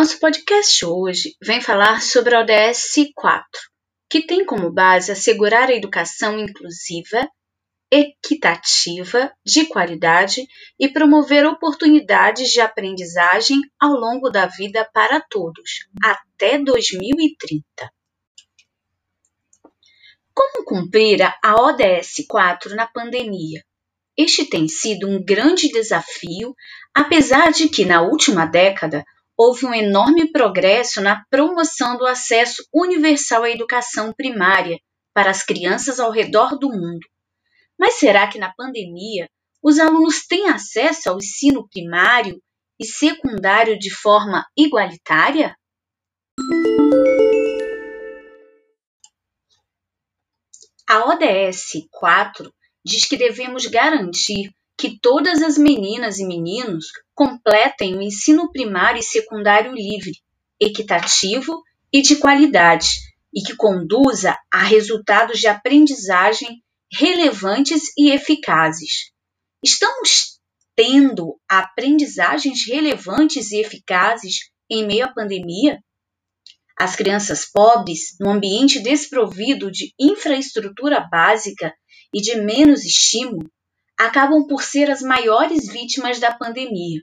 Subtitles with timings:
[0.00, 3.46] Nosso podcast hoje vem falar sobre a ODS 4,
[4.08, 7.28] que tem como base assegurar a educação inclusiva,
[7.92, 10.46] equitativa, de qualidade
[10.78, 17.62] e promover oportunidades de aprendizagem ao longo da vida para todos, até 2030.
[20.32, 23.62] Como cumprir a ODS 4 na pandemia?
[24.16, 26.54] Este tem sido um grande desafio,
[26.94, 29.04] apesar de que na última década
[29.42, 34.78] houve um enorme progresso na promoção do acesso universal à educação primária
[35.14, 37.00] para as crianças ao redor do mundo.
[37.78, 39.26] Mas será que na pandemia
[39.62, 42.38] os alunos têm acesso ao ensino primário
[42.78, 45.56] e secundário de forma igualitária?
[50.86, 52.52] A ODS 4
[52.84, 54.50] diz que devemos garantir
[54.80, 60.12] que todas as meninas e meninos completem o ensino primário e secundário livre,
[60.58, 62.88] equitativo e de qualidade,
[63.30, 69.12] e que conduza a resultados de aprendizagem relevantes e eficazes.
[69.62, 70.40] Estamos
[70.74, 75.78] tendo aprendizagens relevantes e eficazes em meio à pandemia?
[76.78, 81.70] As crianças pobres, no ambiente desprovido de infraestrutura básica
[82.14, 83.46] e de menos estímulo,
[84.00, 87.02] acabam por ser as maiores vítimas da pandemia.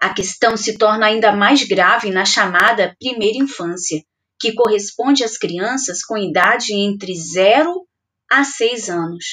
[0.00, 4.02] A questão se torna ainda mais grave na chamada primeira infância,
[4.38, 7.86] que corresponde às crianças com idade entre 0
[8.30, 9.24] a 6 anos.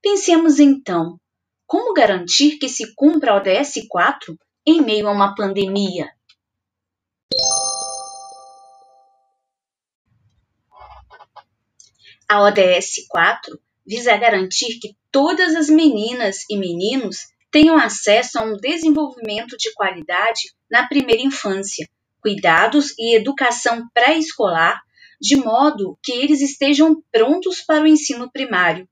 [0.00, 1.20] Pensemos então,
[1.66, 4.34] como garantir que se cumpra a ODS 4
[4.66, 6.08] em meio a uma pandemia?
[12.26, 18.56] A ODS 4 visa garantir que todas as meninas e meninos tenham acesso a um
[18.56, 21.88] desenvolvimento de qualidade na primeira infância,
[22.20, 24.80] cuidados e educação pré-escolar,
[25.20, 28.88] de modo que eles estejam prontos para o ensino primário.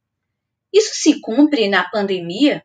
[0.74, 2.64] Isso se cumpre na pandemia?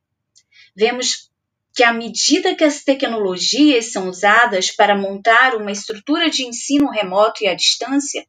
[0.75, 1.29] Vemos
[1.75, 7.43] que, à medida que as tecnologias são usadas para montar uma estrutura de ensino remoto
[7.43, 8.25] e à distância,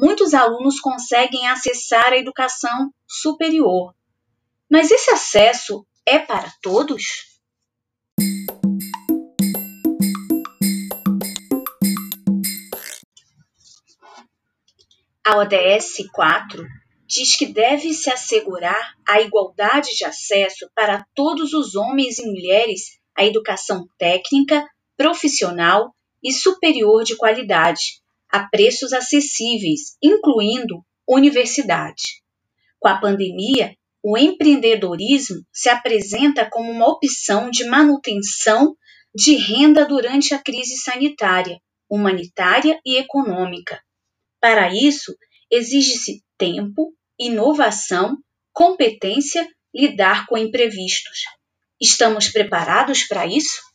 [0.00, 3.94] muitos alunos conseguem acessar a educação superior.
[4.66, 7.02] Mas esse acesso é para todos?
[15.22, 16.66] A ODS 4
[17.06, 23.26] diz que deve-se assegurar a igualdade de acesso para todos os homens e mulheres à
[23.26, 24.66] educação técnica,
[24.96, 28.00] profissional e superior de qualidade,
[28.32, 32.22] a preços acessíveis, incluindo universidade.
[32.78, 38.74] Com a pandemia, o empreendedorismo se apresenta como uma opção de manutenção
[39.14, 43.82] de renda durante a crise sanitária, humanitária e econômica.
[44.40, 45.14] Para isso,
[45.50, 48.16] exige-se tempo, inovação,
[48.52, 51.24] competência, lidar com imprevistos.
[51.80, 53.69] Estamos preparados para isso?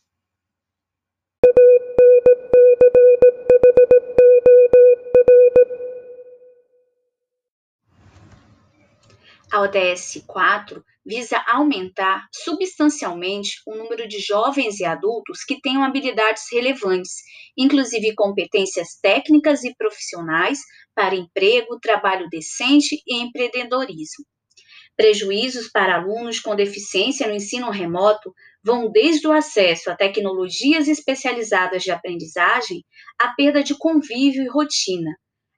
[9.52, 16.42] A ODS 4 visa aumentar substancialmente o número de jovens e adultos que tenham habilidades
[16.52, 17.22] relevantes,
[17.56, 20.58] inclusive competências técnicas e profissionais
[20.96, 24.26] para emprego, trabalho decente e empreendedorismo.
[24.96, 28.34] Prejuízos para alunos com deficiência no ensino remoto
[28.64, 32.84] vão desde o acesso a tecnologias especializadas de aprendizagem
[33.16, 35.14] à perda de convívio e rotina,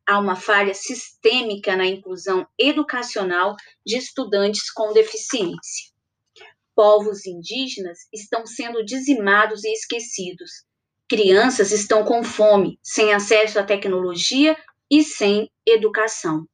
[0.09, 3.55] há uma falha sistêmica na inclusão educacional
[3.85, 5.93] de estudantes com deficiência.
[6.75, 10.65] Povos indígenas estão sendo dizimados e esquecidos.
[11.07, 14.57] Crianças estão com fome, sem acesso à tecnologia
[14.91, 16.47] e sem educação.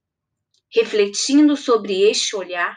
[0.72, 2.76] Refletindo sobre este olhar,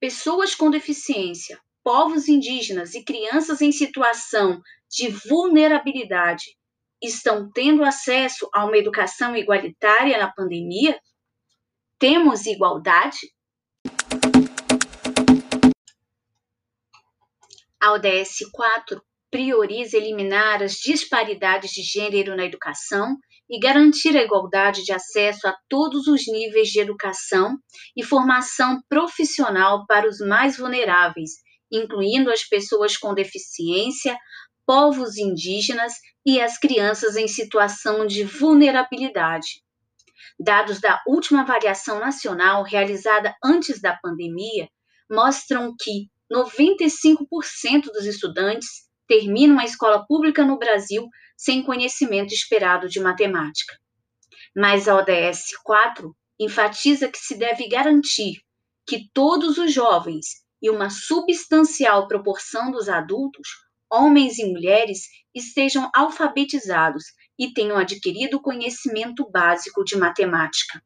[0.00, 4.60] pessoas com deficiência, povos indígenas e crianças em situação
[4.90, 6.56] de vulnerabilidade
[7.06, 10.98] estão tendo acesso a uma educação igualitária na pandemia?
[11.98, 13.18] Temos igualdade?
[17.80, 19.00] A ODS 4
[19.30, 23.16] prioriza eliminar as disparidades de gênero na educação
[23.48, 27.56] e garantir a igualdade de acesso a todos os níveis de educação
[27.96, 31.30] e formação profissional para os mais vulneráveis,
[31.70, 34.16] incluindo as pessoas com deficiência,
[34.66, 39.62] povos indígenas e as crianças em situação de vulnerabilidade.
[40.38, 44.68] Dados da última avaliação nacional realizada antes da pandemia
[45.10, 52.98] mostram que 95% dos estudantes terminam a escola pública no Brasil sem conhecimento esperado de
[52.98, 53.74] matemática.
[54.54, 58.40] Mas a ODS 4 enfatiza que se deve garantir
[58.86, 63.48] que todos os jovens e uma substancial proporção dos adultos,
[63.90, 65.02] homens e mulheres,
[65.34, 67.04] estejam alfabetizados
[67.38, 70.82] e tenham adquirido conhecimento básico de matemática.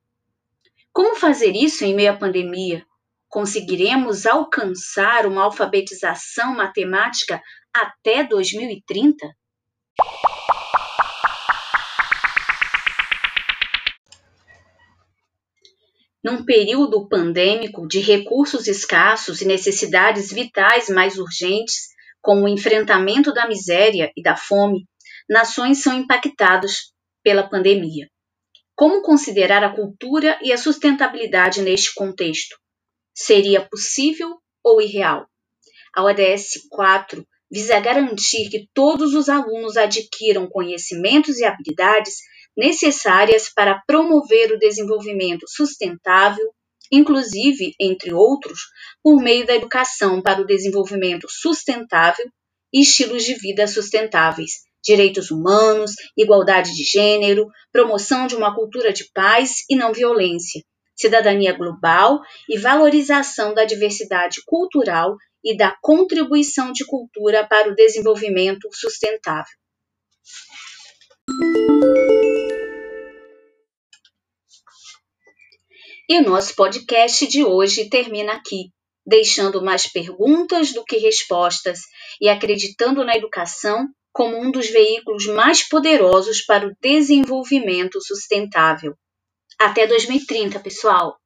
[0.93, 2.85] Como fazer isso em meio à pandemia?
[3.29, 7.41] Conseguiremos alcançar uma alfabetização matemática
[7.73, 9.25] até 2030?
[16.23, 21.90] Num período pandêmico de recursos escassos e necessidades vitais mais urgentes,
[22.21, 24.87] como o enfrentamento da miséria e da fome,
[25.29, 28.09] nações são impactadas pela pandemia.
[28.75, 32.57] Como considerar a cultura e a sustentabilidade neste contexto?
[33.15, 35.27] Seria possível ou irreal?
[35.95, 42.19] A ODS 4 visa garantir que todos os alunos adquiram conhecimentos e habilidades
[42.57, 46.53] necessárias para promover o desenvolvimento sustentável,
[46.91, 48.61] inclusive, entre outros,
[49.03, 52.27] por meio da educação para o desenvolvimento sustentável
[52.73, 59.11] e estilos de vida sustentáveis, direitos humanos, igualdade de gênero, promoção de uma cultura de
[59.13, 60.63] paz e não violência,
[60.95, 68.69] cidadania global e valorização da diversidade cultural e da contribuição de cultura para o desenvolvimento
[68.73, 69.59] sustentável.
[76.11, 78.73] E o nosso podcast de hoje termina aqui,
[79.07, 81.79] deixando mais perguntas do que respostas
[82.21, 88.97] e acreditando na educação como um dos veículos mais poderosos para o desenvolvimento sustentável.
[89.57, 91.17] Até 2030, pessoal!